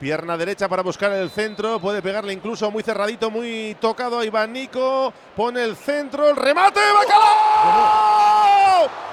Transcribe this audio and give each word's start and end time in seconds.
Pierna 0.00 0.36
derecha 0.38 0.66
para 0.66 0.82
buscar 0.82 1.12
el 1.12 1.28
centro, 1.28 1.78
puede 1.78 2.00
pegarle 2.00 2.32
incluso 2.32 2.70
muy 2.70 2.82
cerradito, 2.82 3.30
muy 3.30 3.76
tocado 3.82 4.18
a 4.18 4.24
Iván 4.24 4.50
Nico, 4.50 5.12
pone 5.36 5.62
el 5.62 5.76
centro, 5.76 6.30
el 6.30 6.36
remate, 6.36 6.80
¡Bacalao! 6.80 7.28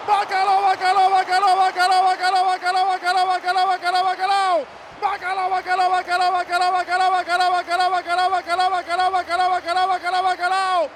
¡Bacalao, 0.07 0.61
bacalao, 0.61 1.11
bacalao, 1.11 1.57
bacalao, 1.57 2.05
bacalao, 2.05 2.45
bacalao, 2.45 2.87
bacalao, 2.87 3.27
bacalao, 3.27 3.67
bacalao, 3.67 4.05
bacalao! 4.05 4.65
Bacalao, 5.01 5.49
bacalao, 5.49 5.91
bacalao, 5.91 6.31
bacalao, 6.31 6.71
bacalao, 6.71 7.11
bacalao, 7.11 7.51
bacalao, 7.51 7.91
bacalao, 7.91 8.29
bacalao, 8.31 8.71
bacalao, 8.71 9.11
bacalao, 9.11 9.49
bacalao, 9.51 9.87
bacalao, 9.89 10.23
bacalao. 10.23 10.89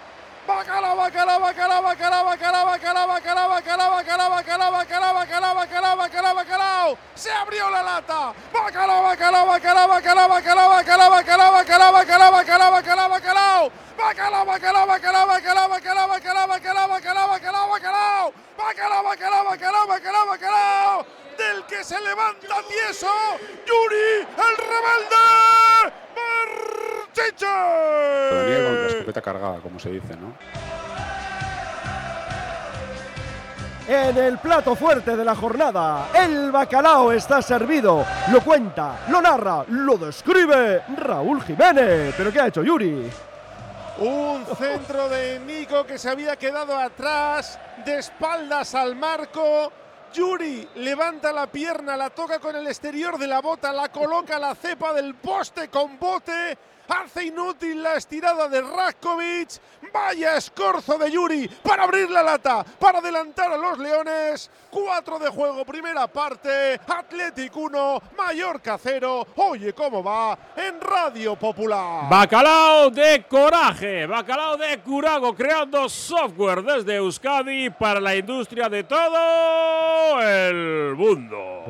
Bacalao, 0.47 0.97
bacalao, 0.97 1.39
bacalao, 1.39 1.83
bacalao, 1.83 2.25
bacalao, 2.25 2.65
bacalao, 2.65 3.07
bacalao, 3.07 3.09
bacalao, 3.09 3.49
bacalao, 3.89 4.31
bacalao, 4.31 4.71
bacalao, 4.71 5.13
bacalao, 5.13 5.55
bacalao, 5.55 5.97
bacalao, 5.97 6.35
bacalao. 6.35 6.97
Se 7.13 7.31
abrió 7.31 7.69
la 7.69 7.83
lata. 7.83 8.33
Bacalao, 9.11 9.45
bacalao, 9.45 9.87
bacalao, 9.89 10.29
bacalao, 10.29 10.69
bacalao, 10.69 11.09
bacalao, 11.11 11.51
bacalao, 11.51 11.91
bacalao, 11.91 12.31
bacalao, 12.31 12.71
bacalao, 12.71 12.71
bacalao, 12.71 13.09
bacalao. 13.09 13.71
Bacalao, 13.97 14.45
bacalao, 14.45 14.87
bacalao, 14.87 15.27
bacalao, 15.27 15.67
bacalao, 15.67 16.07
bacalao, 16.07 16.47
bacalao, 16.47 16.87
bacalao, 16.87 17.27
bacalao, 17.27 17.67
bacalao. 17.69 18.33
Bacalao, 18.57 19.03
bacalao, 19.03 19.87
bacalao, 19.87 20.27
bacalao. 20.27 21.05
Del 21.37 21.65
que 21.65 21.83
se 21.83 21.99
levanta 21.99 22.55
tieso, 22.69 23.11
Yuri, 23.67 24.25
el 24.47 24.55
rebelde. 24.57 25.27
Todavía 28.29 28.55
con 28.55 28.63
la 28.63 28.71
Marchiche. 28.71 28.97
escopeta 28.97 29.21
cargada, 29.21 29.59
como 29.59 29.77
se 29.77 29.89
dice, 29.89 30.15
¿no? 30.15 30.33
En 33.93 34.17
el 34.17 34.37
plato 34.37 34.73
fuerte 34.73 35.17
de 35.17 35.25
la 35.25 35.35
jornada, 35.35 36.11
el 36.13 36.49
bacalao 36.49 37.11
está 37.11 37.41
servido. 37.41 38.05
Lo 38.31 38.39
cuenta, 38.41 39.01
lo 39.09 39.21
narra, 39.21 39.65
lo 39.67 39.97
describe 39.97 40.81
Raúl 40.95 41.43
Jiménez. 41.43 42.15
¿Pero 42.15 42.31
qué 42.31 42.39
ha 42.39 42.47
hecho 42.47 42.63
Yuri? 42.63 43.11
Un 43.97 44.45
centro 44.57 45.09
de 45.09 45.41
Nico 45.41 45.85
que 45.85 45.97
se 45.97 46.09
había 46.09 46.37
quedado 46.37 46.77
atrás, 46.77 47.59
de 47.83 47.97
espaldas 47.97 48.75
al 48.75 48.95
marco. 48.95 49.73
Yuri 50.13 50.69
levanta 50.75 51.33
la 51.33 51.47
pierna, 51.47 51.97
la 51.97 52.11
toca 52.11 52.39
con 52.39 52.55
el 52.55 52.67
exterior 52.67 53.17
de 53.17 53.27
la 53.27 53.41
bota, 53.41 53.73
la 53.73 53.89
coloca 53.89 54.37
a 54.37 54.39
la 54.39 54.55
cepa 54.55 54.93
del 54.93 55.15
poste 55.15 55.67
con 55.67 55.99
bote. 55.99 56.57
Inútil 57.19 57.83
la 57.83 57.95
estirada 57.95 58.47
de 58.47 58.61
Raskovic. 58.61 59.49
Vaya 59.93 60.37
escorzo 60.37 60.97
de 60.97 61.11
Yuri 61.11 61.47
para 61.63 61.83
abrir 61.83 62.09
la 62.09 62.23
lata, 62.23 62.63
para 62.79 62.99
adelantar 62.99 63.51
a 63.51 63.57
los 63.57 63.77
Leones. 63.77 64.49
4 64.69 65.19
de 65.19 65.29
juego, 65.29 65.65
primera 65.65 66.07
parte. 66.07 66.79
Athletic 66.87 67.55
1, 67.55 68.01
Mallorca 68.17 68.77
0. 68.81 69.27
Oye, 69.35 69.73
¿cómo 69.73 70.01
va? 70.01 70.37
En 70.55 70.79
Radio 70.79 71.35
Popular. 71.35 72.09
Bacalao 72.09 72.89
de 72.89 73.25
coraje, 73.27 74.05
bacalao 74.05 74.55
de 74.55 74.79
curago, 74.79 75.35
creando 75.35 75.89
software 75.89 76.63
desde 76.63 76.95
Euskadi 76.95 77.69
para 77.69 77.99
la 77.99 78.15
industria 78.15 78.69
de 78.69 78.83
todo 78.83 80.21
el 80.21 80.95
mundo. 80.95 81.51